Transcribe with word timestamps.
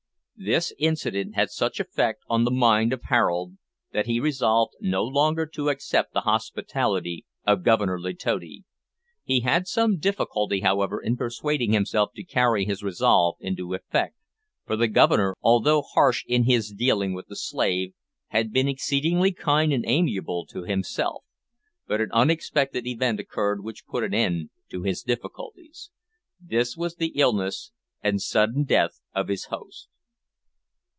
]This 0.51 0.73
incident 0.79 1.35
had 1.35 1.51
such 1.51 1.79
an 1.79 1.85
effect 1.87 2.23
on 2.27 2.45
the 2.45 2.49
mind 2.49 2.93
of 2.93 3.01
Harold, 3.03 3.57
that 3.93 4.07
he 4.07 4.19
resolved 4.19 4.73
no 4.81 5.03
longer 5.03 5.45
to 5.45 5.69
accept 5.69 6.13
the 6.15 6.21
hospitality 6.21 7.27
of 7.45 7.61
Governor 7.61 7.99
Letotti. 7.99 8.63
He 9.23 9.41
had 9.41 9.67
some 9.67 9.99
difficulty, 9.99 10.61
however, 10.61 10.99
in 10.99 11.15
persuading 11.15 11.73
himself 11.73 12.13
to 12.15 12.23
carry 12.23 12.65
his 12.65 12.81
resolve 12.81 13.35
into 13.39 13.75
effect, 13.75 14.15
for 14.65 14.75
the 14.75 14.87
Governor, 14.87 15.35
although 15.43 15.83
harsh 15.83 16.25
in 16.27 16.45
his 16.45 16.71
dealing 16.73 17.13
with 17.13 17.27
the 17.27 17.35
slave, 17.35 17.93
had 18.29 18.51
been 18.51 18.67
exceedingly 18.67 19.31
kind 19.31 19.71
and 19.71 19.85
amiable 19.85 20.47
to 20.47 20.63
himself; 20.63 21.23
but 21.85 22.01
an 22.01 22.09
unexpected 22.13 22.87
event 22.87 23.19
occurred 23.19 23.63
which 23.63 23.85
put 23.85 24.03
an 24.03 24.15
end 24.15 24.49
to 24.71 24.81
his 24.81 25.03
difficulties. 25.03 25.91
This 26.39 26.75
was 26.75 26.95
the 26.95 27.09
illness 27.09 27.71
and 28.01 28.19
sudden 28.19 28.63
death 28.63 29.01
of 29.13 29.27
his 29.27 29.45
host. 29.45 29.87